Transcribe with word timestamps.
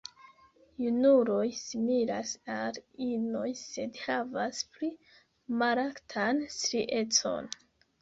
Junuloj 0.83 1.51
similas 1.57 2.31
al 2.55 2.81
inoj, 3.09 3.45
sed 3.61 4.03
havas 4.09 4.67
pli 4.75 4.93
markatan 5.63 6.47
striecon. 6.61 7.57